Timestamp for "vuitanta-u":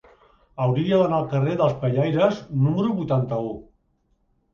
3.03-3.53